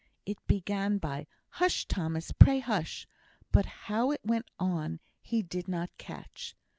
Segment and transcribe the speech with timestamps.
[0.25, 3.05] It began by "Hush, Thomas; pray hush!"
[3.51, 6.55] but how it went on he did not catch.